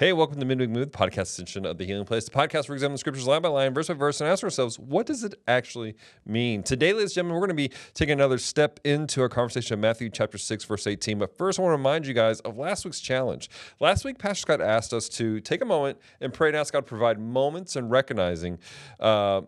Hey, 0.00 0.14
welcome 0.14 0.40
to 0.40 0.46
Midweek 0.46 0.70
Mood, 0.70 0.94
podcast 0.94 1.18
extension 1.18 1.66
of 1.66 1.76
the 1.76 1.84
Healing 1.84 2.06
Place, 2.06 2.24
the 2.24 2.30
podcast 2.30 2.66
where 2.66 2.72
we 2.72 2.76
examine 2.76 2.94
the 2.94 2.98
scriptures 2.98 3.26
line 3.26 3.42
by 3.42 3.50
line, 3.50 3.74
verse 3.74 3.88
by 3.88 3.92
verse, 3.92 4.18
and 4.22 4.30
ask 4.30 4.42
ourselves, 4.42 4.78
what 4.78 5.04
does 5.04 5.24
it 5.24 5.34
actually 5.46 5.94
mean? 6.24 6.62
Today, 6.62 6.94
ladies 6.94 7.10
and 7.10 7.16
gentlemen, 7.16 7.34
we're 7.34 7.46
going 7.46 7.54
to 7.54 7.68
be 7.68 7.70
taking 7.92 8.14
another 8.14 8.38
step 8.38 8.80
into 8.82 9.20
our 9.20 9.28
conversation 9.28 9.74
of 9.74 9.80
Matthew 9.80 10.08
chapter 10.08 10.38
6, 10.38 10.64
verse 10.64 10.86
18. 10.86 11.18
But 11.18 11.36
first, 11.36 11.58
I 11.58 11.62
want 11.62 11.72
to 11.74 11.76
remind 11.76 12.06
you 12.06 12.14
guys 12.14 12.40
of 12.40 12.56
last 12.56 12.86
week's 12.86 13.00
challenge. 13.00 13.50
Last 13.78 14.06
week, 14.06 14.16
Pastor 14.16 14.40
Scott 14.40 14.62
asked 14.62 14.94
us 14.94 15.06
to 15.10 15.38
take 15.40 15.60
a 15.60 15.66
moment 15.66 15.98
and 16.18 16.32
pray 16.32 16.48
and 16.48 16.56
ask 16.56 16.72
God 16.72 16.80
to 16.80 16.86
provide 16.86 17.18
moments 17.18 17.76
in 17.76 17.90
recognizing 17.90 18.58
uh, 19.00 19.42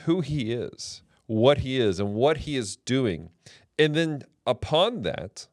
who 0.00 0.22
He 0.22 0.50
is, 0.52 1.02
what 1.26 1.58
He 1.58 1.78
is, 1.78 2.00
and 2.00 2.14
what 2.14 2.38
He 2.38 2.56
is 2.56 2.74
doing. 2.74 3.30
And 3.78 3.94
then 3.94 4.24
upon 4.44 5.02
that, 5.02 5.46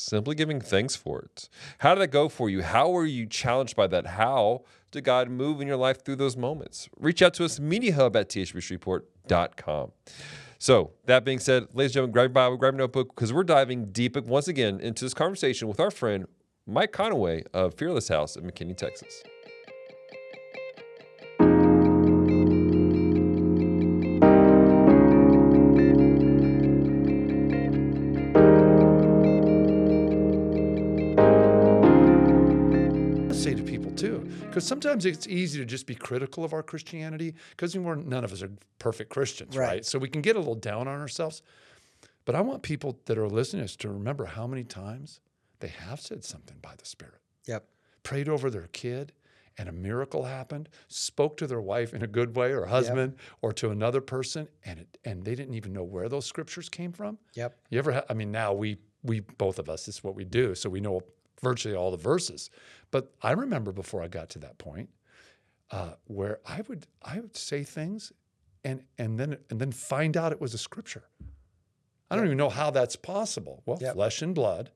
simply 0.00 0.34
giving 0.34 0.60
thanks 0.60 0.96
for 0.96 1.20
it. 1.20 1.48
How 1.78 1.94
did 1.94 2.02
that 2.02 2.08
go 2.08 2.28
for 2.28 2.48
you? 2.50 2.62
How 2.62 2.90
were 2.90 3.04
you 3.06 3.26
challenged 3.26 3.76
by 3.76 3.86
that? 3.88 4.06
How 4.06 4.62
did 4.90 5.04
God 5.04 5.28
move 5.30 5.60
in 5.60 5.66
your 5.66 5.76
life 5.76 6.04
through 6.04 6.16
those 6.16 6.36
moments? 6.36 6.88
Reach 6.98 7.22
out 7.22 7.34
to 7.34 7.44
us, 7.44 7.58
mediahub 7.58 8.16
at 8.16 8.28
thbshreveport.com. 8.28 9.92
So, 10.58 10.92
that 11.04 11.24
being 11.24 11.40
said, 11.40 11.66
ladies 11.74 11.90
and 11.90 11.94
gentlemen, 11.94 12.12
grab 12.12 12.24
your 12.24 12.28
Bible, 12.30 12.56
grab 12.56 12.74
your 12.74 12.78
notebook, 12.78 13.14
because 13.14 13.32
we're 13.32 13.44
diving 13.44 13.92
deep 13.92 14.16
once 14.16 14.48
again 14.48 14.80
into 14.80 15.04
this 15.04 15.12
conversation 15.12 15.68
with 15.68 15.80
our 15.80 15.90
friend 15.90 16.26
Mike 16.66 16.92
Conaway 16.92 17.44
of 17.52 17.74
Fearless 17.74 18.08
House 18.08 18.36
in 18.36 18.44
McKinney, 18.44 18.76
Texas. 18.76 19.22
Sometimes 34.64 35.06
it's 35.06 35.26
easy 35.26 35.58
to 35.58 35.64
just 35.64 35.86
be 35.86 35.94
critical 35.94 36.44
of 36.44 36.52
our 36.52 36.62
Christianity 36.62 37.34
because 37.50 37.76
we're 37.76 37.94
none 37.96 38.24
of 38.24 38.32
us 38.32 38.42
are 38.42 38.50
perfect 38.78 39.10
Christians, 39.10 39.56
right. 39.56 39.66
Right. 39.66 39.84
So 39.86 39.98
we 39.98 40.08
can 40.08 40.22
get 40.22 40.36
a 40.36 40.38
little 40.38 40.54
down 40.54 40.88
on 40.88 41.00
ourselves. 41.00 41.42
But 42.24 42.34
I 42.34 42.40
want 42.40 42.62
people 42.62 42.98
that 43.04 43.18
are 43.18 43.28
listening 43.28 43.60
to 43.60 43.64
us 43.64 43.76
to 43.76 43.90
remember 43.90 44.24
how 44.24 44.46
many 44.46 44.64
times 44.64 45.20
they 45.60 45.68
have 45.68 46.00
said 46.00 46.24
something 46.24 46.56
by 46.62 46.74
the 46.78 46.86
Spirit, 46.86 47.20
Yep. 47.46 47.66
prayed 48.02 48.28
over 48.28 48.48
their 48.50 48.68
kid, 48.68 49.12
and 49.58 49.68
a 49.68 49.72
miracle 49.72 50.24
happened, 50.24 50.68
spoke 50.88 51.36
to 51.36 51.46
their 51.46 51.60
wife 51.60 51.92
in 51.94 52.02
a 52.02 52.06
good 52.06 52.34
way 52.34 52.52
or 52.52 52.66
husband 52.66 53.16
or 53.42 53.52
to 53.52 53.70
another 53.70 54.00
person, 54.00 54.48
and 54.64 54.80
it, 54.80 54.98
and 55.04 55.22
they 55.24 55.34
didn't 55.34 55.54
even 55.54 55.72
know 55.72 55.84
where 55.84 56.08
those 56.08 56.24
scriptures 56.26 56.68
came 56.68 56.92
from. 56.92 57.18
Yep. 57.34 57.56
You 57.70 57.78
ever? 57.78 57.92
Ha- 57.92 58.04
I 58.10 58.14
mean, 58.14 58.32
now 58.32 58.52
we 58.54 58.78
we 59.02 59.20
both 59.20 59.58
of 59.58 59.68
us. 59.68 59.84
This 59.86 59.96
is 59.96 60.04
what 60.04 60.14
we 60.14 60.24
do, 60.24 60.54
so 60.54 60.68
we 60.70 60.80
know 60.80 61.02
virtually 61.44 61.74
all 61.76 61.90
the 61.90 61.96
verses. 61.96 62.50
But 62.90 63.12
I 63.22 63.32
remember 63.32 63.70
before 63.72 64.02
I 64.02 64.08
got 64.08 64.30
to 64.30 64.38
that 64.40 64.58
point, 64.58 64.90
uh, 65.70 65.94
where 66.06 66.40
I 66.46 66.62
would 66.68 66.86
I 67.02 67.20
would 67.20 67.36
say 67.36 67.62
things, 67.62 68.12
and 68.64 68.82
and 68.98 69.18
then 69.20 69.36
and 69.50 69.60
then 69.60 69.70
find 69.72 70.16
out 70.16 70.32
it 70.32 70.40
was 70.40 70.54
a 70.54 70.58
scripture. 70.58 71.04
I 72.10 72.16
don't 72.16 72.26
even 72.26 72.36
know 72.38 72.50
how 72.50 72.70
that's 72.70 72.96
possible. 72.96 73.62
Well, 73.66 73.78
Yep. 73.80 73.94
flesh 73.94 74.22
and 74.22 74.34
blood. 74.34 74.70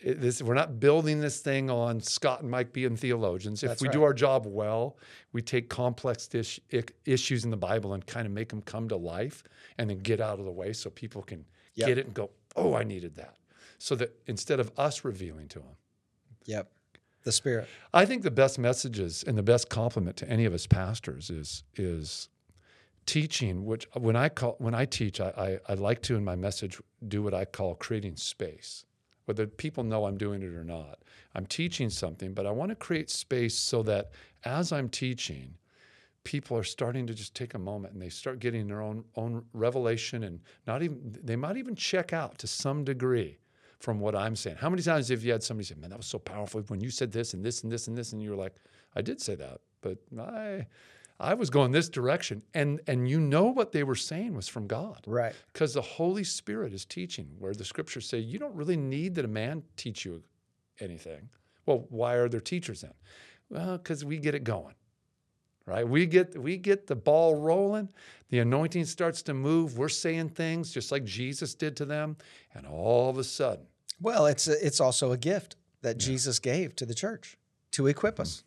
It- 0.00 0.20
this, 0.20 0.42
we're 0.42 0.54
not 0.54 0.80
building 0.80 1.20
this 1.20 1.40
thing 1.40 1.70
on 1.70 2.00
Scott 2.00 2.42
and 2.42 2.50
Mike 2.50 2.72
being 2.72 2.96
theologians. 2.96 3.62
If 3.62 3.68
That's 3.70 3.82
we 3.82 3.88
do 3.88 4.02
our 4.02 4.12
job 4.12 4.44
well, 4.44 4.98
we 5.32 5.40
take 5.40 5.68
complex 5.70 6.28
ish, 6.34 6.60
issues 7.06 7.44
in 7.44 7.50
the 7.50 7.56
Bible 7.56 7.94
and 7.94 8.04
kind 8.04 8.26
of 8.26 8.32
make 8.32 8.48
them 8.50 8.60
come 8.62 8.88
to 8.88 8.96
life 8.96 9.44
and 9.78 9.88
then 9.88 10.00
get 10.00 10.20
out 10.20 10.38
of 10.40 10.44
the 10.44 10.50
way 10.52 10.72
so 10.72 10.90
people 10.90 11.22
can 11.22 11.46
Yep. 11.76 11.86
get 11.88 11.98
it 11.98 12.06
and 12.06 12.14
go, 12.14 12.30
oh, 12.56 12.74
I 12.74 12.82
needed 12.82 13.14
that. 13.14 13.36
So 13.84 13.94
that 13.96 14.18
instead 14.26 14.60
of 14.60 14.72
us 14.78 15.04
revealing 15.04 15.46
to 15.48 15.58
them, 15.58 15.76
Yep. 16.46 16.70
The 17.24 17.32
Spirit. 17.32 17.68
I 17.92 18.06
think 18.06 18.22
the 18.22 18.30
best 18.30 18.58
messages 18.58 19.22
and 19.22 19.36
the 19.36 19.42
best 19.42 19.68
compliment 19.68 20.16
to 20.16 20.26
any 20.26 20.46
of 20.46 20.54
us 20.54 20.66
pastors 20.66 21.28
is 21.28 21.64
is 21.76 22.30
teaching. 23.04 23.66
Which 23.66 23.86
when 23.92 24.16
I 24.16 24.30
call 24.30 24.56
when 24.58 24.74
I 24.74 24.86
teach, 24.86 25.20
I, 25.20 25.60
I 25.68 25.72
I 25.72 25.74
like 25.74 26.00
to 26.04 26.16
in 26.16 26.24
my 26.24 26.34
message 26.34 26.80
do 27.08 27.22
what 27.22 27.34
I 27.34 27.44
call 27.44 27.74
creating 27.74 28.16
space, 28.16 28.86
whether 29.26 29.46
people 29.46 29.84
know 29.84 30.06
I'm 30.06 30.16
doing 30.16 30.42
it 30.42 30.54
or 30.54 30.64
not. 30.64 31.00
I'm 31.34 31.44
teaching 31.44 31.90
something, 31.90 32.32
but 32.32 32.46
I 32.46 32.52
want 32.52 32.70
to 32.70 32.76
create 32.76 33.10
space 33.10 33.54
so 33.54 33.82
that 33.82 34.12
as 34.46 34.72
I'm 34.72 34.88
teaching, 34.88 35.58
people 36.24 36.56
are 36.56 36.64
starting 36.64 37.06
to 37.06 37.12
just 37.12 37.34
take 37.34 37.52
a 37.52 37.58
moment 37.58 37.92
and 37.92 38.00
they 38.00 38.08
start 38.08 38.38
getting 38.38 38.66
their 38.66 38.80
own 38.80 39.04
own 39.14 39.44
revelation 39.52 40.24
and 40.24 40.40
not 40.66 40.82
even 40.82 41.18
they 41.22 41.36
might 41.36 41.58
even 41.58 41.74
check 41.74 42.14
out 42.14 42.38
to 42.38 42.46
some 42.46 42.82
degree 42.82 43.36
from 43.84 44.00
what 44.00 44.16
I'm 44.16 44.34
saying. 44.34 44.56
How 44.56 44.70
many 44.70 44.82
times 44.82 45.10
have 45.10 45.22
you 45.22 45.30
had 45.32 45.42
somebody 45.42 45.66
say, 45.66 45.74
"Man, 45.74 45.90
that 45.90 45.98
was 45.98 46.06
so 46.06 46.18
powerful 46.18 46.62
when 46.68 46.80
you 46.80 46.90
said 46.90 47.12
this 47.12 47.34
and 47.34 47.44
this 47.44 47.62
and 47.62 47.70
this 47.70 47.86
and 47.86 47.96
this," 47.96 48.12
and 48.12 48.22
you 48.22 48.30
were 48.30 48.36
like, 48.36 48.54
"I 48.96 49.02
did 49.02 49.20
say 49.20 49.34
that, 49.34 49.60
but 49.82 49.98
I, 50.18 50.66
I 51.20 51.34
was 51.34 51.50
going 51.50 51.70
this 51.70 51.90
direction," 51.90 52.42
and 52.54 52.80
and 52.86 53.06
you 53.08 53.20
know 53.20 53.44
what 53.44 53.72
they 53.72 53.84
were 53.84 53.94
saying 53.94 54.34
was 54.34 54.48
from 54.48 54.66
God, 54.66 55.04
Right. 55.06 55.34
because 55.52 55.74
the 55.74 55.82
Holy 55.82 56.24
Spirit 56.24 56.72
is 56.72 56.86
teaching. 56.86 57.36
Where 57.38 57.52
the 57.52 57.64
Scriptures 57.64 58.08
say 58.08 58.18
you 58.18 58.38
don't 58.38 58.54
really 58.54 58.76
need 58.76 59.14
that 59.16 59.26
a 59.26 59.28
man 59.28 59.62
teach 59.76 60.06
you 60.06 60.22
anything. 60.80 61.28
Well, 61.66 61.86
why 61.90 62.14
are 62.14 62.28
there 62.28 62.40
teachers 62.40 62.80
then? 62.80 62.94
Well, 63.50 63.76
because 63.76 64.02
we 64.04 64.18
get 64.18 64.34
it 64.34 64.44
going 64.44 64.74
right 65.66 65.88
we 65.88 66.04
get 66.04 66.36
we 66.38 66.56
get 66.58 66.86
the 66.86 66.94
ball 66.94 67.36
rolling 67.36 67.88
the 68.28 68.38
anointing 68.38 68.84
starts 68.84 69.22
to 69.22 69.32
move 69.32 69.78
we're 69.78 69.88
saying 69.88 70.28
things 70.28 70.70
just 70.70 70.92
like 70.92 71.04
jesus 71.04 71.54
did 71.54 71.74
to 71.74 71.86
them 71.86 72.16
and 72.54 72.66
all 72.66 73.08
of 73.08 73.16
a 73.16 73.24
sudden 73.24 73.66
Well, 74.00 74.26
it's 74.26 74.48
a, 74.48 74.66
it's 74.66 74.80
also 74.80 75.12
a 75.12 75.16
gift 75.16 75.56
that 75.82 75.98
Jesus 75.98 76.38
gave 76.38 76.74
to 76.76 76.86
the 76.86 76.94
church 76.94 77.36
to 77.72 77.86
equip 77.86 78.18
us, 78.20 78.42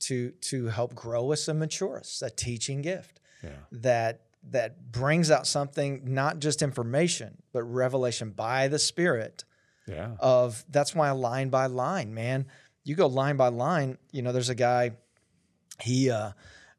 to 0.00 0.30
to 0.30 0.66
help 0.66 0.94
grow 0.94 1.32
us 1.32 1.48
and 1.48 1.58
mature 1.58 1.98
us. 1.98 2.22
A 2.22 2.30
teaching 2.30 2.82
gift 2.82 3.20
yeah 3.42 3.50
that 3.72 4.22
that 4.50 4.90
brings 4.90 5.30
out 5.30 5.46
something 5.46 6.00
not 6.04 6.38
just 6.38 6.62
information 6.62 7.42
but 7.52 7.62
revelation 7.64 8.30
by 8.30 8.68
the 8.68 8.78
Spirit. 8.78 9.44
yeah 9.86 10.12
Of 10.18 10.64
that's 10.68 10.94
why 10.94 11.10
line 11.10 11.48
by 11.50 11.66
line, 11.66 12.14
man. 12.14 12.46
You 12.84 12.94
go 12.94 13.06
line 13.06 13.36
by 13.36 13.48
line. 13.48 13.98
You 14.12 14.22
know, 14.22 14.32
there's 14.32 14.48
a 14.48 14.54
guy. 14.54 14.92
He, 15.80 16.10
uh, 16.10 16.32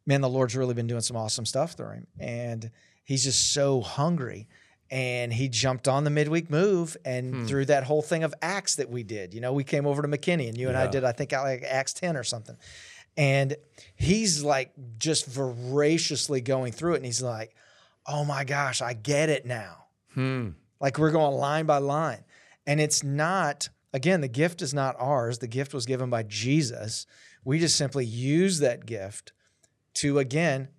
man, 0.05 0.21
the 0.21 0.29
Lord's 0.29 0.55
really 0.55 0.73
been 0.73 0.87
doing 0.87 1.01
some 1.01 1.17
awesome 1.17 1.45
stuff 1.45 1.73
through 1.73 1.91
him, 1.91 2.07
and 2.19 2.71
he's 3.03 3.23
just 3.23 3.53
so 3.53 3.81
hungry. 3.81 4.47
And 4.91 5.31
he 5.31 5.47
jumped 5.47 5.87
on 5.87 6.03
the 6.03 6.09
midweek 6.09 6.49
move 6.49 6.97
and 7.05 7.33
Hmm. 7.33 7.45
through 7.45 7.65
that 7.67 7.85
whole 7.85 8.01
thing 8.01 8.23
of 8.25 8.33
Acts 8.41 8.75
that 8.75 8.89
we 8.89 9.03
did. 9.03 9.33
You 9.33 9.39
know, 9.39 9.53
we 9.53 9.63
came 9.63 9.85
over 9.87 10.01
to 10.01 10.07
McKinney 10.09 10.49
and 10.49 10.57
you 10.57 10.67
and 10.67 10.77
I 10.77 10.87
did, 10.87 11.03
I 11.05 11.13
think, 11.13 11.31
like 11.31 11.63
Acts 11.63 11.93
10 11.93 12.17
or 12.17 12.23
something. 12.25 12.57
And 13.15 13.55
he's 13.95 14.43
like 14.43 14.71
just 14.97 15.25
voraciously 15.27 16.41
going 16.41 16.71
through 16.73 16.93
it. 16.93 16.97
And 16.97 17.05
he's 17.05 17.21
like, 17.21 17.55
oh 18.05 18.25
my 18.25 18.43
gosh, 18.43 18.81
I 18.81 18.93
get 18.93 19.29
it 19.29 19.45
now. 19.45 19.85
hmm. 20.13 20.49
Like 20.79 20.97
we're 20.97 21.11
going 21.11 21.35
line 21.35 21.65
by 21.67 21.77
line. 21.77 22.23
And 22.67 22.81
it's 22.81 23.03
not, 23.03 23.69
again, 23.93 24.21
the 24.21 24.27
gift 24.27 24.61
is 24.61 24.73
not 24.73 24.95
ours. 24.99 25.37
The 25.37 25.47
gift 25.47 25.73
was 25.73 25.85
given 25.85 26.09
by 26.09 26.23
Jesus. 26.23 27.05
We 27.45 27.59
just 27.59 27.75
simply 27.77 28.05
use 28.05 28.59
that 28.59 28.85
gift 28.85 29.31
to, 29.95 30.19
again, 30.19 30.69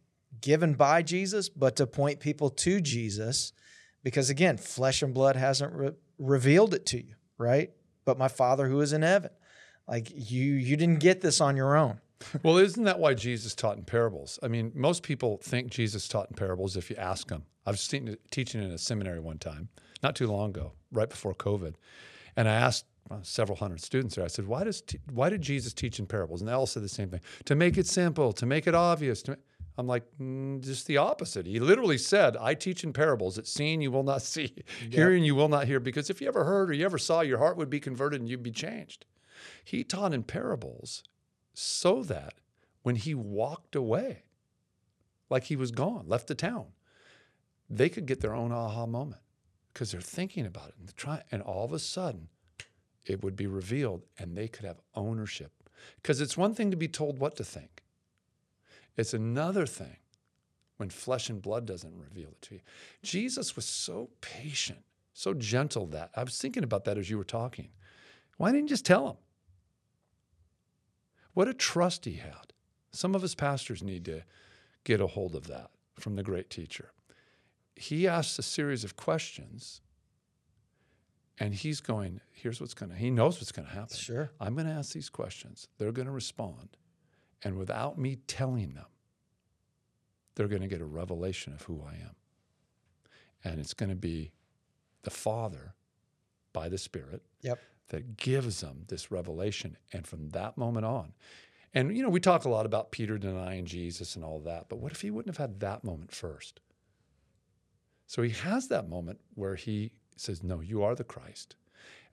given 0.41 0.75
by 0.75 1.03
Jesus, 1.03 1.49
but 1.49 1.77
to 1.77 1.87
point 1.87 2.19
people 2.21 2.50
to 2.50 2.81
Jesus. 2.81 3.53
Because 4.03 4.31
again, 4.31 4.57
flesh 4.57 5.03
and 5.03 5.15
blood 5.15 5.37
hasn't 5.37 5.73
re- 5.73 5.93
revealed 6.19 6.75
it 6.75 6.87
to 6.87 6.99
you, 6.99 7.15
right? 7.39 7.71
But 8.05 8.19
my 8.19 8.29
Father 8.29 8.69
who 8.69 8.81
is 8.81 8.93
in 8.93 9.03
heaven. 9.03 9.31
Like 9.87 10.11
you, 10.15 10.55
you 10.55 10.77
didn't 10.77 11.01
get 11.01 11.21
this 11.21 11.41
on 11.41 11.57
your 11.57 11.77
own. 11.77 12.01
well 12.43 12.57
isn't 12.57 12.85
that 12.85 12.99
why 12.99 13.15
jesus 13.15 13.55
taught 13.55 13.77
in 13.77 13.85
parables 13.85 14.39
i 14.43 14.49
mean 14.49 14.73
most 14.75 15.03
people 15.03 15.39
think 15.43 15.71
jesus 15.71 16.09
taught 16.09 16.29
in 16.31 16.37
parables 16.37 16.77
if 16.77 16.91
you 16.91 16.97
ask 16.97 17.29
them 17.29 17.45
i 17.67 17.71
was 17.71 17.87
te- 17.87 18.17
teaching 18.31 18.62
in 18.62 18.71
a 18.71 18.79
seminary 18.79 19.21
one 19.21 19.39
time 19.39 19.69
not 20.03 20.15
too 20.15 20.27
long 20.27 20.51
ago 20.51 20.73
right 20.93 21.09
before 21.09 21.35
covid 21.35 21.75
and 22.37 22.49
i 22.49 22.55
asked 22.55 22.87
well, 23.11 23.21
several 23.23 23.57
hundred 23.57 23.81
students 23.81 24.15
there 24.15 24.25
i 24.25 24.29
said 24.29 24.47
why 24.47 24.62
does 24.65 24.81
t- 24.83 25.01
why 25.12 25.29
did 25.29 25.43
jesus 25.43 25.73
teach 25.73 25.99
in 25.99 26.07
parables 26.07 26.41
and 26.41 26.49
they 26.49 26.53
all 26.53 26.67
said 26.67 26.82
the 26.82 26.88
same 26.88 27.11
thing 27.11 27.21
to 27.44 27.55
make 27.55 27.76
it 27.76 27.87
simple 27.87 28.32
to 28.32 28.47
make 28.47 28.67
it 28.67 28.75
obvious 28.75 29.23
to 29.23 29.32
ma-" 29.32 29.37
i'm 29.79 29.87
like 29.87 30.05
mm, 30.21 30.63
just 30.63 30.87
the 30.87 30.97
opposite. 30.97 31.47
He 31.47 31.61
literally 31.61 31.99
said 31.99 32.37
i 32.39 32.55
teach 32.55 32.85
in 32.85 32.93
parables. 32.93 33.37
That 33.37 33.47
seeing 33.47 33.81
you 33.81 33.91
will 33.91 34.03
not 34.03 34.23
see 34.35 34.55
hearing 34.91 35.25
you 35.25 35.35
will 35.35 35.49
not 35.49 35.67
hear. 35.67 35.81
Because 35.81 36.11
if 36.11 36.21
you 36.21 36.29
ever 36.29 36.45
heard 36.45 36.71
or 36.71 36.73
you 36.73 36.85
ever 36.85 36.99
saw 36.99 37.21
your 37.21 37.39
heart 37.39 37.57
would 37.57 37.71
be 37.71 37.81
converted 37.81 38.21
and 38.21 38.29
you'd 38.29 38.43
be 38.43 38.51
changed. 38.51 39.05
He 39.65 39.85
taught 39.85 40.15
in 40.15 40.23
parables 40.23 41.03
so 41.55 42.03
that 42.05 42.35
when 42.83 42.97
he 42.97 43.15
walked 43.15 43.77
away, 43.77 44.23
like 45.31 45.45
he 45.45 45.57
was 45.57 45.71
gone, 45.71 46.05
left 46.07 46.27
the 46.27 46.35
town, 46.35 46.67
they 47.69 47.89
could 47.89 48.07
get 48.07 48.21
their 48.21 48.35
own 48.35 48.53
aha 48.53 48.87
moment. 48.87 49.23
Because 49.73 49.93
they're 49.93 50.03
thinking 50.03 50.45
about 50.45 50.69
it 50.69 50.75
and 50.79 50.95
trying, 50.97 51.23
and 51.33 51.41
all 51.41 51.65
of 51.65 51.73
a 51.73 51.79
sudden, 51.79 52.29
it 53.07 53.23
would 53.25 53.37
be 53.37 53.47
revealed 53.47 54.05
and 54.19 54.37
they 54.37 54.47
could 54.47 54.67
have 54.67 54.81
ownership. 54.95 55.53
Because 55.97 56.21
it's 56.21 56.37
one 56.37 56.55
thing 56.55 56.71
to 56.71 56.77
be 56.77 56.89
told 56.89 57.19
what 57.19 57.37
to 57.37 57.45
think, 57.45 57.81
it's 58.97 59.15
another 59.15 59.67
thing 59.67 59.97
when 60.77 60.91
flesh 60.91 61.31
and 61.31 61.41
blood 61.41 61.67
doesn't 61.67 61.94
reveal 61.97 62.29
it 62.31 62.43
to 62.43 62.55
you. 62.56 62.61
Jesus 63.03 63.56
was 63.56 63.65
so 63.65 64.11
patient, 64.21 64.81
so 65.12 65.35
gentle 65.35 65.87
that 65.87 66.11
I 66.17 66.25
was 66.25 66.39
thinking 66.39 66.65
about 66.65 66.85
that 66.85 66.99
as 66.99 67.09
you 67.09 67.19
were 67.19 67.25
talking. 67.25 67.69
Why 68.37 68.50
didn't 68.50 68.65
you 68.65 68.71
just 68.71 68.87
tell 68.87 69.09
him? 69.09 69.17
What 71.35 71.49
a 71.49 71.55
trust 71.55 72.05
he 72.05 72.15
had. 72.15 72.53
Some 72.91 73.15
of 73.15 73.25
us 73.25 73.35
pastors 73.35 73.83
need 73.83 74.05
to 74.05 74.23
get 74.85 75.00
a 75.00 75.06
hold 75.06 75.35
of 75.35 75.47
that 75.47 75.71
from 75.99 76.17
the 76.17 76.23
great 76.23 76.50
teacher. 76.50 76.93
He 77.75 78.06
asks 78.06 78.38
a 78.38 78.43
series 78.43 78.85
of 78.85 78.97
questions 78.97 79.81
and 81.38 81.55
he's 81.55 81.81
going, 81.81 82.21
here's 82.31 82.61
what's 82.61 82.75
going 82.75 82.91
to, 82.91 82.97
he 82.97 83.11
knows 83.11 83.38
what's 83.38 83.53
going 83.53 83.67
to 83.67 83.75
happen. 83.75 83.97
Sure. 83.97 84.31
I'm 84.38 84.55
going 84.55 84.67
to 84.67 84.73
ask 84.73 84.93
these 84.93 85.09
questions. 85.09 85.69
They're 85.79 85.93
going 85.93 86.06
to 86.06 86.12
respond. 86.12 86.77
And 87.44 87.59
without 87.59 87.99
me 87.99 88.17
telling 88.27 88.75
them, 88.75 88.87
they're 90.35 90.49
going 90.49 90.62
to 90.62 90.69
get 90.69 90.81
a 90.81 90.87
revelation 90.87 91.53
of 91.53 91.62
who 91.62 91.83
I 91.87 91.94
am. 91.94 92.15
And 93.44 93.59
it's 93.61 93.75
going 93.75 93.91
to 93.91 93.97
be 93.97 94.33
the 95.03 95.11
Father 95.11 95.75
by 96.53 96.69
the 96.69 96.79
Spirit 96.79 97.23
Yep. 97.43 97.59
that 97.89 98.17
gives 98.17 98.61
them 98.61 98.85
this 98.89 99.11
revelation. 99.11 99.77
And 99.93 100.06
from 100.06 100.31
that 100.31 100.56
moment 100.56 100.87
on, 100.87 101.12
and 101.75 101.97
you 101.97 102.03
know, 102.03 102.09
we 102.09 102.21
talk 102.21 102.44
a 102.44 102.50
lot 102.50 102.67
about 102.67 102.93
Peter 102.93 103.19
denying 103.19 103.65
Jesus 103.65 104.15
and 104.15 104.25
all 104.25 104.41
that, 104.41 104.69
but 104.69 104.79
what 104.79 104.93
if 104.93 105.00
he 105.00 105.11
wouldn't 105.11 105.35
have 105.37 105.50
had 105.50 105.61
that 105.61 105.85
moment 105.85 106.12
first? 106.12 106.61
So 108.06 108.23
he 108.23 108.31
has 108.31 108.69
that 108.69 108.88
moment 108.88 109.21
where 109.35 109.55
he 109.55 109.93
says, 110.17 110.43
No, 110.43 110.61
you 110.61 110.83
are 110.83 110.95
the 110.95 111.05
Christ. 111.05 111.56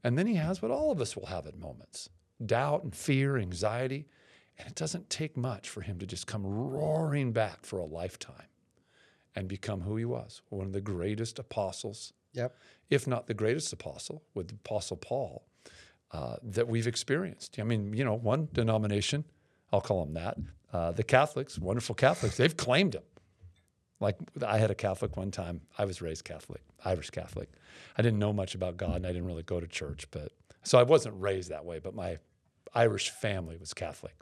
And 0.04 0.18
then 0.18 0.28
he 0.28 0.36
has 0.36 0.62
what 0.62 0.72
all 0.72 0.92
of 0.92 1.02
us 1.02 1.16
will 1.16 1.26
have 1.26 1.46
at 1.46 1.58
moments 1.58 2.10
doubt 2.46 2.84
and 2.84 2.96
fear, 2.96 3.38
anxiety. 3.38 4.08
And 4.60 4.68
it 4.68 4.76
doesn't 4.76 5.10
take 5.10 5.38
much 5.38 5.70
for 5.70 5.82
him 5.82 5.98
to 6.00 6.06
just 6.06 6.28
come 6.28 6.46
roaring 6.46 7.32
back 7.32 7.66
for 7.66 7.80
a 7.80 7.86
lifetime 7.86 8.48
and 9.36 9.48
become 9.48 9.82
who 9.82 9.96
he 9.96 10.06
was 10.06 10.42
one 10.50 10.68
of 10.68 10.74
the 10.74 10.82
greatest 10.82 11.40
apostles, 11.40 12.14
Yep. 12.34 12.56
if 12.90 13.08
not 13.08 13.28
the 13.28 13.34
greatest 13.34 13.72
apostle, 13.74 14.22
with 14.34 14.50
the 14.50 14.56
Apostle 14.56 14.98
Paul, 14.98 15.46
uh, 16.12 16.36
that 16.44 16.68
we've 16.68 16.88
experienced. 16.88 17.58
I 17.60 17.64
mean, 17.64 17.94
you 17.94 18.04
know, 18.04 18.14
one 18.16 18.50
denomination, 18.52 19.24
I'll 19.72 19.82
call 19.82 20.04
them 20.06 20.14
that, 20.16 20.38
uh, 20.74 20.92
the 20.92 21.04
Catholics, 21.04 21.58
wonderful 21.58 21.96
Catholics, 21.96 22.38
they've 22.38 22.56
claimed 22.58 22.96
him. 22.96 23.04
Like 24.02 24.18
I 24.46 24.58
had 24.58 24.72
a 24.72 24.76
Catholic 24.76 25.16
one 25.18 25.32
time. 25.32 25.62
I 25.78 25.86
was 25.86 26.02
raised 26.02 26.24
Catholic, 26.26 26.62
Irish 26.86 27.10
Catholic. 27.12 27.50
I 27.98 28.02
didn't 28.02 28.20
know 28.20 28.32
much 28.34 28.56
about 28.56 28.78
God 28.78 28.98
and 28.98 29.06
I 29.06 29.10
didn't 29.10 29.26
really 29.28 29.44
go 29.44 29.60
to 29.60 29.68
church, 29.68 30.08
but 30.12 30.32
so 30.64 30.78
I 30.80 30.84
wasn't 30.84 31.20
raised 31.22 31.50
that 31.50 31.66
way, 31.66 31.80
but 31.80 31.94
my 31.96 32.18
Irish 32.74 33.10
family 33.10 33.58
was 33.58 33.74
Catholic. 33.74 34.16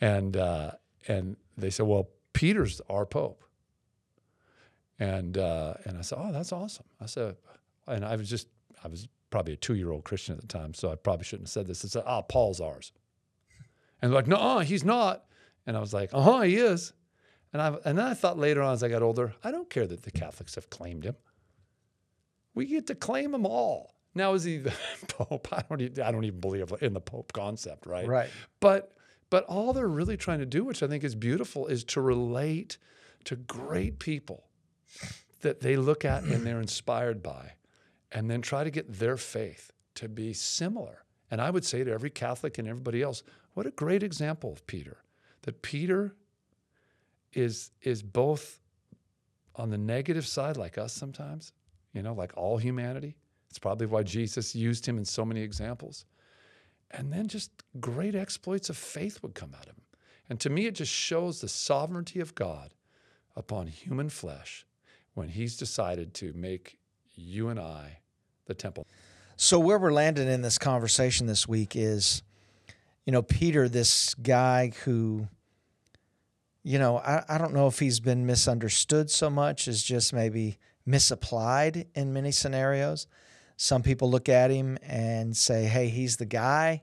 And 0.00 0.36
uh, 0.36 0.72
and 1.06 1.36
they 1.56 1.70
said, 1.70 1.86
Well, 1.86 2.08
Peter's 2.32 2.80
our 2.88 3.06
Pope. 3.06 3.42
And 4.98 5.38
uh, 5.38 5.74
and 5.84 5.98
I 5.98 6.02
said, 6.02 6.18
Oh, 6.20 6.32
that's 6.32 6.52
awesome. 6.52 6.86
I 7.00 7.06
said, 7.06 7.36
and 7.86 8.04
I 8.04 8.16
was 8.16 8.28
just 8.28 8.48
I 8.84 8.88
was 8.88 9.08
probably 9.30 9.54
a 9.54 9.56
two 9.56 9.74
year 9.74 9.90
old 9.90 10.04
Christian 10.04 10.34
at 10.34 10.40
the 10.40 10.46
time, 10.46 10.74
so 10.74 10.90
I 10.90 10.94
probably 10.94 11.24
shouldn't 11.24 11.48
have 11.48 11.52
said 11.52 11.66
this. 11.66 11.84
I 11.84 11.88
said, 11.88 12.04
Ah, 12.06 12.22
Paul's 12.22 12.60
ours. 12.60 12.92
And 14.00 14.12
like, 14.12 14.28
no, 14.28 14.60
he's 14.60 14.84
not. 14.84 15.24
And 15.66 15.76
I 15.76 15.80
was 15.80 15.92
like, 15.92 16.10
uh 16.14 16.22
huh, 16.22 16.40
he 16.42 16.56
is. 16.56 16.92
And 17.52 17.62
I 17.62 17.68
and 17.84 17.98
then 17.98 18.06
I 18.06 18.14
thought 18.14 18.38
later 18.38 18.62
on 18.62 18.74
as 18.74 18.82
I 18.82 18.88
got 18.88 19.02
older, 19.02 19.34
I 19.42 19.50
don't 19.50 19.70
care 19.70 19.86
that 19.86 20.02
the 20.02 20.10
Catholics 20.10 20.54
have 20.54 20.70
claimed 20.70 21.04
him. 21.04 21.16
We 22.54 22.66
get 22.66 22.86
to 22.88 22.94
claim 22.94 23.32
them 23.32 23.46
all. 23.46 23.94
Now 24.14 24.34
is 24.34 24.44
he 24.44 24.58
the 24.58 24.72
Pope? 25.08 25.48
I 25.52 25.62
don't 25.68 25.80
even, 25.80 26.02
I 26.02 26.10
don't 26.10 26.24
even 26.24 26.40
believe 26.40 26.72
in 26.80 26.92
the 26.92 27.00
Pope 27.00 27.32
concept, 27.32 27.86
right? 27.86 28.06
Right. 28.06 28.30
But 28.60 28.92
but 29.30 29.44
all 29.44 29.72
they're 29.72 29.88
really 29.88 30.16
trying 30.16 30.38
to 30.38 30.46
do, 30.46 30.64
which 30.64 30.82
I 30.82 30.86
think 30.86 31.04
is 31.04 31.14
beautiful, 31.14 31.66
is 31.66 31.84
to 31.84 32.00
relate 32.00 32.78
to 33.24 33.36
great 33.36 33.98
people 33.98 34.44
that 35.42 35.60
they 35.60 35.76
look 35.76 36.04
at 36.04 36.22
and 36.24 36.46
they're 36.46 36.60
inspired 36.60 37.22
by, 37.22 37.52
and 38.10 38.30
then 38.30 38.40
try 38.40 38.64
to 38.64 38.70
get 38.70 38.98
their 38.98 39.16
faith 39.16 39.72
to 39.96 40.08
be 40.08 40.32
similar. 40.32 41.04
And 41.30 41.40
I 41.40 41.50
would 41.50 41.64
say 41.64 41.84
to 41.84 41.92
every 41.92 42.10
Catholic 42.10 42.56
and 42.58 42.66
everybody 42.66 43.02
else, 43.02 43.22
what 43.52 43.66
a 43.66 43.70
great 43.70 44.02
example 44.02 44.52
of 44.52 44.66
Peter. 44.66 44.98
That 45.42 45.62
Peter 45.62 46.14
is 47.32 47.70
is 47.82 48.02
both 48.02 48.60
on 49.54 49.70
the 49.70 49.78
negative 49.78 50.26
side, 50.26 50.56
like 50.56 50.78
us 50.78 50.92
sometimes, 50.92 51.52
you 51.92 52.02
know, 52.02 52.14
like 52.14 52.32
all 52.36 52.58
humanity. 52.58 53.16
It's 53.50 53.58
probably 53.58 53.86
why 53.86 54.02
Jesus 54.02 54.54
used 54.54 54.86
him 54.86 54.98
in 54.98 55.04
so 55.04 55.24
many 55.24 55.40
examples. 55.40 56.04
And 56.90 57.12
then 57.12 57.28
just 57.28 57.50
great 57.80 58.14
exploits 58.14 58.70
of 58.70 58.76
faith 58.76 59.22
would 59.22 59.34
come 59.34 59.54
out 59.54 59.66
of 59.66 59.74
him. 59.76 59.82
And 60.30 60.38
to 60.40 60.50
me, 60.50 60.66
it 60.66 60.74
just 60.74 60.92
shows 60.92 61.40
the 61.40 61.48
sovereignty 61.48 62.20
of 62.20 62.34
God 62.34 62.72
upon 63.36 63.66
human 63.66 64.08
flesh 64.08 64.66
when 65.14 65.28
he's 65.28 65.56
decided 65.56 66.14
to 66.14 66.32
make 66.34 66.78
you 67.14 67.48
and 67.48 67.58
I 67.58 67.98
the 68.46 68.54
temple. 68.54 68.86
So 69.36 69.58
where 69.58 69.78
we're 69.78 69.92
landing 69.92 70.28
in 70.28 70.42
this 70.42 70.58
conversation 70.58 71.26
this 71.26 71.46
week 71.46 71.76
is, 71.76 72.22
you 73.04 73.12
know, 73.12 73.22
Peter, 73.22 73.68
this 73.68 74.14
guy 74.14 74.72
who, 74.84 75.28
you 76.62 76.78
know, 76.78 76.98
I, 76.98 77.24
I 77.28 77.38
don't 77.38 77.54
know 77.54 77.68
if 77.68 77.78
he's 77.78 78.00
been 78.00 78.26
misunderstood 78.26 79.10
so 79.10 79.30
much 79.30 79.68
as 79.68 79.82
just 79.82 80.12
maybe 80.12 80.58
misapplied 80.84 81.86
in 81.94 82.12
many 82.12 82.32
scenarios. 82.32 83.06
Some 83.60 83.82
people 83.82 84.08
look 84.08 84.28
at 84.28 84.52
him 84.52 84.78
and 84.84 85.36
say, 85.36 85.64
hey, 85.64 85.88
he's 85.88 86.16
the 86.16 86.24
guy 86.24 86.80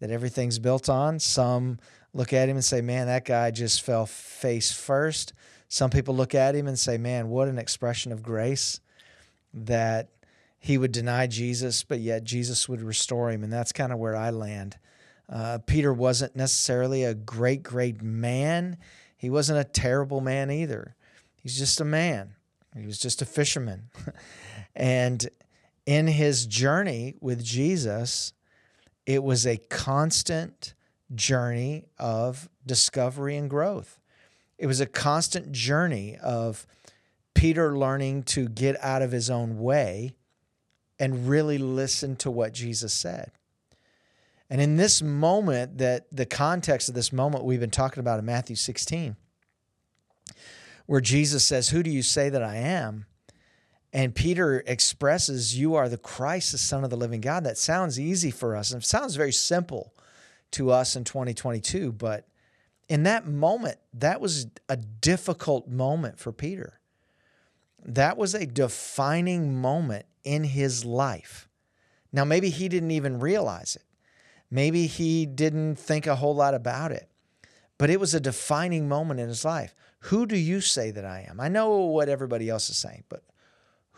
that 0.00 0.10
everything's 0.10 0.58
built 0.58 0.90
on. 0.90 1.18
Some 1.18 1.78
look 2.12 2.34
at 2.34 2.46
him 2.46 2.56
and 2.56 2.64
say, 2.64 2.82
man, 2.82 3.06
that 3.06 3.24
guy 3.24 3.50
just 3.50 3.80
fell 3.80 4.04
face 4.04 4.70
first. 4.70 5.32
Some 5.68 5.88
people 5.88 6.14
look 6.14 6.34
at 6.34 6.54
him 6.54 6.66
and 6.66 6.78
say, 6.78 6.98
man, 6.98 7.30
what 7.30 7.48
an 7.48 7.58
expression 7.58 8.12
of 8.12 8.22
grace 8.22 8.80
that 9.54 10.10
he 10.58 10.76
would 10.76 10.92
deny 10.92 11.26
Jesus, 11.26 11.84
but 11.84 12.00
yet 12.00 12.22
Jesus 12.22 12.68
would 12.68 12.82
restore 12.82 13.30
him. 13.30 13.42
And 13.42 13.50
that's 13.50 13.72
kind 13.72 13.90
of 13.90 13.98
where 13.98 14.14
I 14.14 14.28
land. 14.28 14.76
Uh, 15.26 15.56
Peter 15.64 15.90
wasn't 15.90 16.36
necessarily 16.36 17.02
a 17.02 17.14
great, 17.14 17.62
great 17.62 18.02
man. 18.02 18.76
He 19.16 19.30
wasn't 19.30 19.58
a 19.58 19.64
terrible 19.64 20.20
man 20.20 20.50
either. 20.50 20.96
He's 21.42 21.56
just 21.56 21.80
a 21.80 21.84
man. 21.86 22.34
He 22.76 22.84
was 22.84 22.98
just 22.98 23.22
a 23.22 23.26
fisherman. 23.26 23.88
and 24.76 25.26
in 25.90 26.06
his 26.06 26.46
journey 26.46 27.16
with 27.20 27.42
Jesus, 27.42 28.32
it 29.06 29.24
was 29.24 29.44
a 29.44 29.56
constant 29.56 30.74
journey 31.16 31.86
of 31.98 32.48
discovery 32.64 33.36
and 33.36 33.50
growth. 33.50 33.98
It 34.56 34.68
was 34.68 34.80
a 34.80 34.86
constant 34.86 35.50
journey 35.50 36.16
of 36.22 36.64
Peter 37.34 37.76
learning 37.76 38.22
to 38.22 38.48
get 38.48 38.76
out 38.84 39.02
of 39.02 39.10
his 39.10 39.30
own 39.30 39.58
way 39.58 40.12
and 41.00 41.28
really 41.28 41.58
listen 41.58 42.14
to 42.18 42.30
what 42.30 42.52
Jesus 42.52 42.92
said. 42.92 43.32
And 44.48 44.60
in 44.60 44.76
this 44.76 45.02
moment, 45.02 45.78
that 45.78 46.06
the 46.12 46.24
context 46.24 46.88
of 46.88 46.94
this 46.94 47.12
moment 47.12 47.42
we've 47.42 47.58
been 47.58 47.68
talking 47.68 47.98
about 47.98 48.20
in 48.20 48.24
Matthew 48.24 48.54
16, 48.54 49.16
where 50.86 51.00
Jesus 51.00 51.44
says, 51.44 51.70
Who 51.70 51.82
do 51.82 51.90
you 51.90 52.02
say 52.02 52.28
that 52.28 52.44
I 52.44 52.58
am? 52.58 53.06
And 53.92 54.14
Peter 54.14 54.62
expresses, 54.66 55.58
You 55.58 55.74
are 55.74 55.88
the 55.88 55.98
Christ, 55.98 56.52
the 56.52 56.58
Son 56.58 56.84
of 56.84 56.90
the 56.90 56.96
living 56.96 57.20
God. 57.20 57.44
That 57.44 57.58
sounds 57.58 57.98
easy 57.98 58.30
for 58.30 58.54
us. 58.54 58.70
And 58.70 58.82
it 58.82 58.86
sounds 58.86 59.16
very 59.16 59.32
simple 59.32 59.92
to 60.52 60.70
us 60.70 60.94
in 60.96 61.04
2022. 61.04 61.92
But 61.92 62.28
in 62.88 63.02
that 63.04 63.26
moment, 63.26 63.78
that 63.94 64.20
was 64.20 64.46
a 64.68 64.76
difficult 64.76 65.68
moment 65.68 66.18
for 66.18 66.32
Peter. 66.32 66.80
That 67.84 68.16
was 68.16 68.34
a 68.34 68.46
defining 68.46 69.60
moment 69.60 70.06
in 70.22 70.44
his 70.44 70.84
life. 70.84 71.48
Now, 72.12 72.24
maybe 72.24 72.50
he 72.50 72.68
didn't 72.68 72.90
even 72.90 73.20
realize 73.20 73.76
it. 73.76 73.84
Maybe 74.50 74.86
he 74.86 75.26
didn't 75.26 75.76
think 75.76 76.06
a 76.06 76.16
whole 76.16 76.34
lot 76.34 76.54
about 76.54 76.90
it, 76.90 77.08
but 77.78 77.88
it 77.88 78.00
was 78.00 78.14
a 78.14 78.20
defining 78.20 78.88
moment 78.88 79.20
in 79.20 79.28
his 79.28 79.44
life. 79.44 79.74
Who 80.04 80.26
do 80.26 80.36
you 80.36 80.60
say 80.60 80.90
that 80.90 81.04
I 81.04 81.26
am? 81.28 81.40
I 81.40 81.48
know 81.48 81.78
what 81.78 82.08
everybody 82.08 82.48
else 82.48 82.68
is 82.68 82.76
saying, 82.76 83.04
but 83.08 83.22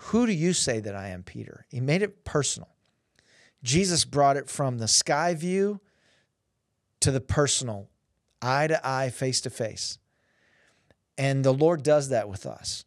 who 0.06 0.26
do 0.26 0.32
you 0.32 0.52
say 0.52 0.80
that 0.80 0.96
I 0.96 1.08
am, 1.08 1.22
Peter? 1.22 1.64
He 1.68 1.80
made 1.80 2.02
it 2.02 2.24
personal. 2.24 2.68
Jesus 3.62 4.04
brought 4.04 4.36
it 4.36 4.50
from 4.50 4.78
the 4.78 4.88
sky 4.88 5.34
view 5.34 5.80
to 7.00 7.12
the 7.12 7.20
personal, 7.20 7.88
eye 8.40 8.66
to 8.66 8.80
eye, 8.86 9.10
face 9.10 9.40
to 9.42 9.50
face. 9.50 9.98
And 11.16 11.44
the 11.44 11.54
Lord 11.54 11.84
does 11.84 12.08
that 12.08 12.28
with 12.28 12.46
us. 12.46 12.84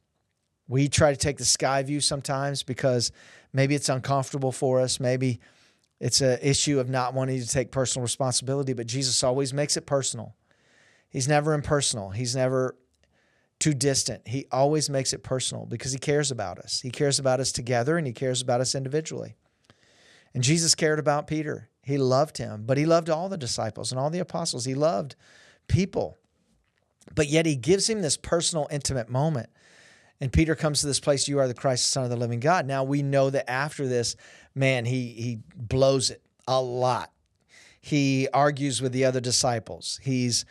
We 0.68 0.90
try 0.90 1.12
to 1.12 1.18
take 1.18 1.38
the 1.38 1.46
sky 1.46 1.84
view 1.84 2.02
sometimes 2.02 2.64
because 2.64 3.14
maybe 3.54 3.76
it's 3.76 3.88
uncomfortable 3.88 4.52
for 4.52 4.82
us. 4.82 5.00
Maybe 5.00 5.40
it's 6.02 6.20
an 6.20 6.40
issue 6.42 6.82
of 6.82 6.90
not 6.90 7.14
wanting 7.14 7.40
to 7.40 7.48
take 7.48 7.72
personal 7.72 8.04
responsibility, 8.04 8.74
but 8.74 8.88
Jesus 8.88 9.24
always 9.24 9.54
makes 9.54 9.78
it 9.78 9.86
personal. 9.86 10.36
He's 11.08 11.30
never 11.30 11.54
impersonal. 11.54 12.10
He's 12.10 12.36
never 12.36 12.76
too 13.60 13.74
distant. 13.74 14.28
He 14.28 14.46
always 14.52 14.90
makes 14.90 15.14
it 15.14 15.24
personal 15.24 15.66
because 15.66 15.92
he 15.92 16.00
cares 16.00 16.32
about 16.32 16.60
us. 16.60 16.82
He 16.82 16.90
cares 16.90 17.20
about 17.20 17.40
us 17.40 17.52
together 17.52 17.98
and 17.98 18.06
he 18.06 18.14
cares 18.14 18.42
about 18.42 18.62
us 18.62 18.76
individually. 18.76 19.36
And 20.34 20.44
Jesus 20.44 20.76
cared 20.76 21.00
about 21.00 21.28
Peter. 21.28 21.70
He 21.82 21.98
loved 21.98 22.38
him, 22.38 22.64
but 22.66 22.78
he 22.78 22.86
loved 22.86 23.10
all 23.10 23.30
the 23.30 23.38
disciples 23.38 23.92
and 23.92 24.00
all 24.00 24.10
the 24.10 24.20
apostles. 24.20 24.66
He 24.66 24.76
loved 24.76 25.16
people. 25.68 26.18
But 27.14 27.28
yet 27.28 27.46
he 27.46 27.56
gives 27.56 27.90
him 27.90 28.02
this 28.02 28.18
personal, 28.18 28.68
intimate 28.72 29.10
moment. 29.10 29.50
And 30.20 30.34
Peter 30.34 30.56
comes 30.56 30.82
to 30.82 30.88
this 30.88 31.00
place, 31.00 31.28
you 31.28 31.40
are 31.40 31.48
the 31.48 31.54
Christ, 31.54 31.86
the 31.86 31.90
Son 31.92 32.04
of 32.04 32.10
the 32.10 32.18
living 32.18 32.40
God. 32.40 32.66
Now 32.66 32.84
we 32.84 33.04
know 33.04 33.30
that 33.30 33.50
after 33.50 33.88
this, 33.88 34.16
man, 34.56 34.86
he 34.86 35.10
he 35.10 35.40
blows 35.56 36.10
it 36.10 36.22
a 36.48 36.62
lot. 36.62 37.12
he 37.86 38.28
argues 38.34 38.82
with 38.82 38.92
the 38.94 39.06
other 39.06 39.20
disciples. 39.22 40.00
He's 40.02 40.44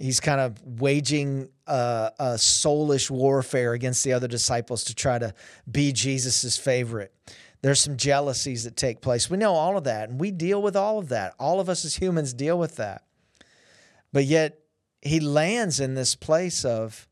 he's 0.00 0.20
kind 0.20 0.40
of 0.40 0.62
waging 0.64 1.48
a, 1.66 2.12
a 2.18 2.24
soulish 2.34 3.10
warfare 3.10 3.72
against 3.72 4.04
the 4.04 4.12
other 4.12 4.28
disciples 4.28 4.84
to 4.84 4.94
try 4.94 5.18
to 5.18 5.34
be 5.70 5.92
Jesus's 5.92 6.56
favorite. 6.56 7.12
There's 7.62 7.80
some 7.80 7.96
jealousies 7.96 8.64
that 8.64 8.76
take 8.76 9.00
place. 9.00 9.30
We 9.30 9.38
know 9.38 9.54
all 9.54 9.76
of 9.76 9.84
that, 9.84 10.08
and 10.08 10.20
we 10.20 10.30
deal 10.30 10.62
with 10.62 10.76
all 10.76 10.98
of 10.98 11.08
that. 11.08 11.34
All 11.38 11.58
of 11.58 11.68
us 11.68 11.84
as 11.84 11.96
humans 11.96 12.32
deal 12.32 12.58
with 12.58 12.76
that. 12.76 13.04
But 14.12 14.24
yet, 14.24 14.60
he 15.02 15.20
lands 15.20 15.80
in 15.80 15.94
this 15.94 16.14
place 16.14 16.64
of 16.64 17.08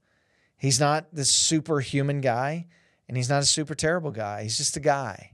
he's 0.56 0.80
not 0.80 1.06
this 1.12 1.30
superhuman 1.30 2.20
guy, 2.20 2.66
and 3.08 3.16
he's 3.16 3.28
not 3.28 3.42
a 3.42 3.46
super 3.46 3.74
terrible 3.74 4.10
guy. 4.10 4.42
He's 4.42 4.56
just 4.56 4.76
a 4.76 4.80
guy. 4.80 5.32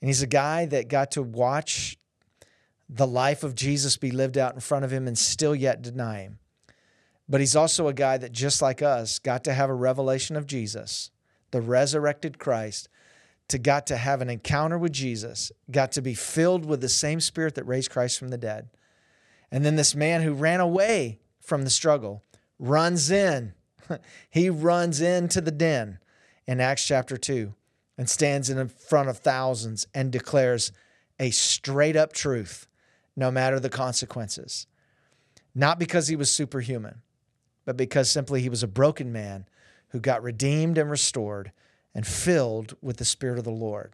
And 0.00 0.08
he's 0.08 0.22
a 0.22 0.26
guy 0.26 0.66
that 0.66 0.88
got 0.88 1.12
to 1.12 1.22
watch 1.22 1.98
the 2.88 3.06
life 3.06 3.44
of 3.44 3.54
Jesus 3.54 3.96
be 3.96 4.10
lived 4.10 4.36
out 4.36 4.54
in 4.54 4.60
front 4.60 4.84
of 4.84 4.92
him 4.92 5.06
and 5.06 5.16
still 5.16 5.54
yet 5.54 5.82
deny 5.82 6.22
him. 6.22 6.39
But 7.30 7.40
he's 7.40 7.54
also 7.54 7.86
a 7.86 7.94
guy 7.94 8.18
that, 8.18 8.32
just 8.32 8.60
like 8.60 8.82
us, 8.82 9.20
got 9.20 9.44
to 9.44 9.54
have 9.54 9.70
a 9.70 9.74
revelation 9.74 10.34
of 10.34 10.48
Jesus, 10.48 11.12
the 11.52 11.60
resurrected 11.60 12.40
Christ, 12.40 12.88
to 13.46 13.58
got 13.58 13.86
to 13.86 13.96
have 13.96 14.20
an 14.20 14.28
encounter 14.28 14.76
with 14.76 14.92
Jesus, 14.92 15.52
got 15.70 15.92
to 15.92 16.02
be 16.02 16.12
filled 16.12 16.66
with 16.66 16.80
the 16.80 16.88
same 16.88 17.20
spirit 17.20 17.54
that 17.54 17.64
raised 17.64 17.90
Christ 17.90 18.18
from 18.18 18.28
the 18.28 18.36
dead. 18.36 18.68
And 19.52 19.64
then 19.64 19.76
this 19.76 19.94
man 19.94 20.22
who 20.22 20.32
ran 20.32 20.58
away 20.58 21.20
from 21.40 21.62
the 21.62 21.70
struggle 21.70 22.24
runs 22.58 23.12
in. 23.12 23.54
he 24.30 24.50
runs 24.50 25.00
into 25.00 25.40
the 25.40 25.50
den 25.52 26.00
in 26.48 26.60
Acts 26.60 26.84
chapter 26.84 27.16
2 27.16 27.54
and 27.96 28.10
stands 28.10 28.50
in 28.50 28.68
front 28.68 29.08
of 29.08 29.18
thousands 29.18 29.86
and 29.94 30.10
declares 30.10 30.72
a 31.20 31.30
straight 31.30 31.94
up 31.94 32.12
truth, 32.12 32.66
no 33.14 33.30
matter 33.30 33.60
the 33.60 33.68
consequences. 33.68 34.66
Not 35.54 35.78
because 35.78 36.08
he 36.08 36.16
was 36.16 36.30
superhuman, 36.30 37.02
but 37.70 37.76
because 37.76 38.10
simply 38.10 38.42
he 38.42 38.48
was 38.48 38.64
a 38.64 38.66
broken 38.66 39.12
man 39.12 39.46
who 39.90 40.00
got 40.00 40.24
redeemed 40.24 40.76
and 40.76 40.90
restored 40.90 41.52
and 41.94 42.04
filled 42.04 42.74
with 42.82 42.96
the 42.96 43.04
Spirit 43.04 43.38
of 43.38 43.44
the 43.44 43.52
Lord. 43.52 43.92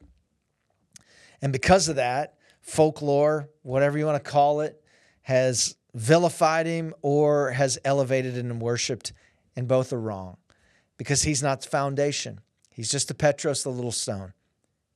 And 1.43 1.53
because 1.53 1.87
of 1.91 1.97
that, 1.97 2.39
folklore, 2.63 3.51
whatever 3.61 3.99
you 3.99 4.07
want 4.07 4.25
to 4.25 4.31
call 4.31 4.63
it, 4.63 4.83
has 5.21 5.77
vilified 5.93 6.65
him 6.65 6.95
or 7.03 7.51
has 7.51 7.79
elevated 7.85 8.39
and 8.39 8.63
worshiped, 8.63 9.13
and 9.55 9.69
both 9.69 9.93
are 9.93 10.01
wrong 10.01 10.39
because 10.97 11.25
he's 11.25 11.43
not 11.43 11.61
the 11.61 11.69
foundation. 11.69 12.41
He's 12.71 12.91
just 12.91 13.09
the 13.09 13.15
Petros, 13.15 13.63
the 13.63 13.69
little 13.69 13.93
stone. 13.93 14.33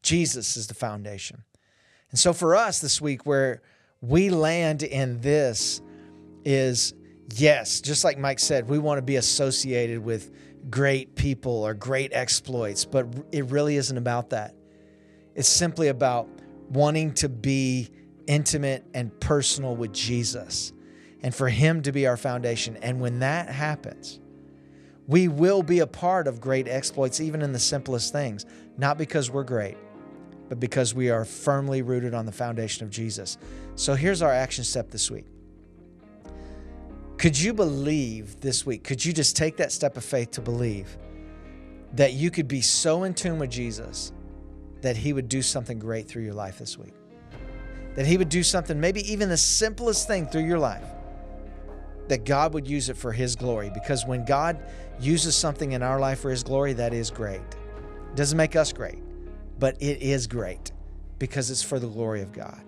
Jesus 0.00 0.56
is 0.56 0.68
the 0.68 0.75
foundation. 0.75 1.44
And 2.10 2.18
so 2.18 2.32
for 2.32 2.56
us 2.56 2.78
this 2.80 2.99
week, 2.99 3.26
where 3.26 3.60
we 4.00 4.30
land 4.30 4.82
in 4.82 5.20
this 5.20 5.82
is 6.46 6.94
yes, 7.37 7.80
just 7.80 8.04
like 8.04 8.18
Mike 8.18 8.38
said, 8.38 8.68
we 8.68 8.78
want 8.78 8.99
to 8.99 9.02
be 9.02 9.16
associated 9.16 9.99
with 9.99 10.30
great 10.68 11.14
people 11.14 11.64
or 11.64 11.75
great 11.75 12.12
exploits, 12.12 12.84
but 12.84 13.06
it 13.32 13.46
really 13.46 13.76
isn't 13.76 13.96
about 13.96 14.30
that. 14.30 14.54
It's 15.34 15.49
simply 15.49 15.88
about 15.88 16.28
wanting 16.70 17.14
to 17.14 17.28
be 17.28 17.88
intimate 18.26 18.84
and 18.94 19.18
personal 19.20 19.75
with 19.75 19.92
Jesus 19.92 20.72
and 21.22 21.34
for 21.34 21.49
Him 21.49 21.82
to 21.82 21.92
be 21.92 22.06
our 22.06 22.16
foundation. 22.16 22.76
And 22.78 23.00
when 23.00 23.20
that 23.20 23.49
happens, 23.49 24.20
we 25.06 25.28
will 25.28 25.62
be 25.62 25.80
a 25.80 25.87
part 25.87 26.28
of 26.28 26.40
great 26.40 26.68
exploits, 26.68 27.20
even 27.20 27.42
in 27.42 27.52
the 27.52 27.58
simplest 27.58 28.12
things, 28.12 28.46
not 28.78 28.96
because 28.96 29.30
we're 29.30 29.44
great, 29.44 29.76
but 30.49 30.60
because 30.60 30.94
we 30.94 31.10
are 31.10 31.25
firmly 31.25 31.82
rooted 31.82 32.14
on 32.14 32.26
the 32.26 32.32
foundation 32.32 32.84
of 32.84 32.90
Jesus. 32.90 33.38
So 33.75 33.94
here's 33.94 34.22
our 34.22 34.32
action 34.32 34.62
step 34.64 34.90
this 34.90 35.10
week 35.10 35.26
could 37.21 37.39
you 37.39 37.53
believe 37.53 38.41
this 38.41 38.65
week? 38.65 38.83
Could 38.83 39.05
you 39.05 39.12
just 39.12 39.37
take 39.37 39.59
that 39.59 39.73
step 39.73 39.99
of 39.99 40.03
faith 40.03 40.31
to 40.31 40.41
believe 40.41 40.97
that 41.93 42.15
you 42.15 42.31
could 42.31 42.49
be 42.49 42.62
so 42.62 43.05
in 43.05 43.12
tune 43.12 43.39
with 43.39 43.50
Jesus 43.50 44.15
that 44.81 44.97
He 44.97 45.12
would 45.12 45.29
do 45.29 45.43
something 45.43 45.79
great 45.79 46.09
through 46.09 46.23
your 46.23 46.33
life 46.33 46.61
this 46.61 46.79
week? 46.79 46.95
That 47.95 48.07
He 48.07 48.17
would 48.17 48.31
do 48.31 48.43
something, 48.43 48.81
maybe 48.81 49.03
even 49.12 49.29
the 49.29 49.37
simplest 49.37 50.07
thing 50.07 50.29
through 50.29 50.47
your 50.47 50.59
life, 50.59 50.87
that 52.09 52.25
God 52.25 52.55
would 52.55 52.67
use 52.67 52.89
it 52.89 52.97
for 52.97 53.12
His 53.12 53.37
glory. 53.37 53.71
Because 53.75 54.07
when 54.07 54.25
God 54.25 54.59
uses 54.99 55.37
something 55.37 55.73
in 55.73 55.83
our 55.83 56.00
life 56.00 56.21
for 56.21 56.31
His 56.31 56.43
glory, 56.43 56.73
that 56.73 56.95
is 56.95 57.11
great. 57.11 57.43
It 57.43 58.17
doesn't 58.17 58.39
make 58.39 58.57
us 58.57 58.73
great, 58.73 59.03
but 59.59 59.77
it 59.83 60.00
is 60.00 60.27
great 60.27 60.73
because 61.19 61.50
it's 61.50 61.62
for 61.62 61.79
the 61.79 61.89
glory 61.89 62.23
of 62.23 62.33
God. 62.33 62.62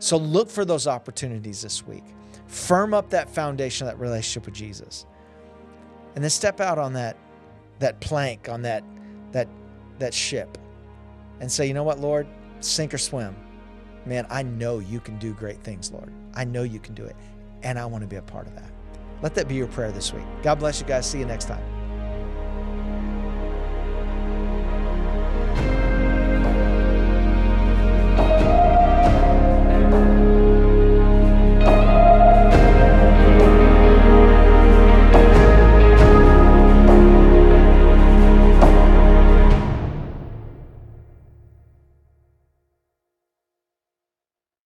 So 0.00 0.16
look 0.16 0.50
for 0.50 0.64
those 0.64 0.88
opportunities 0.88 1.62
this 1.62 1.86
week 1.86 2.02
firm 2.50 2.92
up 2.92 3.10
that 3.10 3.30
foundation 3.30 3.86
of 3.86 3.92
that 3.92 4.00
relationship 4.00 4.44
with 4.44 4.54
Jesus. 4.54 5.06
And 6.14 6.24
then 6.24 6.30
step 6.30 6.60
out 6.60 6.78
on 6.78 6.92
that 6.94 7.16
that 7.78 8.00
plank, 8.00 8.48
on 8.48 8.62
that 8.62 8.84
that 9.32 9.48
that 10.00 10.12
ship 10.12 10.58
and 11.40 11.50
say, 11.50 11.66
"You 11.66 11.74
know 11.74 11.84
what, 11.84 12.00
Lord? 12.00 12.26
Sink 12.58 12.92
or 12.92 12.98
swim. 12.98 13.36
Man, 14.04 14.26
I 14.28 14.42
know 14.42 14.80
you 14.80 15.00
can 15.00 15.18
do 15.18 15.32
great 15.32 15.62
things, 15.62 15.92
Lord. 15.92 16.12
I 16.34 16.44
know 16.44 16.62
you 16.64 16.80
can 16.80 16.94
do 16.94 17.04
it, 17.04 17.16
and 17.62 17.78
I 17.78 17.86
want 17.86 18.02
to 18.02 18.08
be 18.08 18.16
a 18.16 18.22
part 18.22 18.46
of 18.46 18.54
that." 18.56 18.70
Let 19.22 19.34
that 19.36 19.48
be 19.48 19.54
your 19.54 19.68
prayer 19.68 19.92
this 19.92 20.12
week. 20.12 20.24
God 20.42 20.58
bless 20.58 20.80
you 20.80 20.86
guys. 20.86 21.06
See 21.06 21.18
you 21.18 21.26
next 21.26 21.44
time. 21.46 21.62